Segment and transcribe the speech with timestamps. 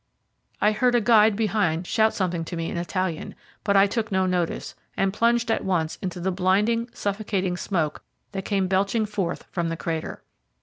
[0.59, 4.25] I heard a guide behind shout something to me in Italian, but I took no
[4.25, 8.01] notice, and plunged at once into the blinding, suffocating smoke
[8.31, 10.23] that came belching forth from the crater.